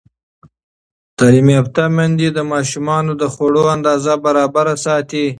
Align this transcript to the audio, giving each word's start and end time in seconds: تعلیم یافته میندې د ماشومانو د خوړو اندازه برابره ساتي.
تعلیم 1.17 1.47
یافته 1.57 1.83
میندې 1.95 2.27
د 2.33 2.39
ماشومانو 2.51 3.11
د 3.21 3.23
خوړو 3.33 3.63
اندازه 3.75 4.13
برابره 4.25 4.73
ساتي. 4.85 5.25